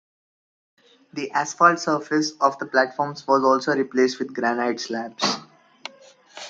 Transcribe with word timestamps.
The 1.13 1.29
asphalt 1.29 1.79
surface 1.79 2.31
of 2.41 2.57
the 2.57 2.65
platforms 2.65 3.27
was 3.27 3.43
also 3.43 3.75
replaced 3.75 4.17
with 4.17 4.33
granite 4.33 4.79
slabs. 4.79 5.35